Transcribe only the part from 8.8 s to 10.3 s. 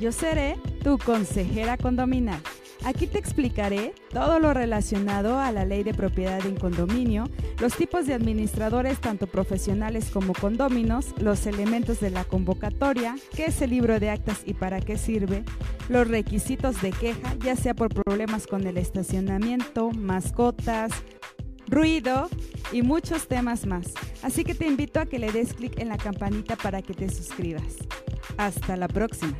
tanto profesionales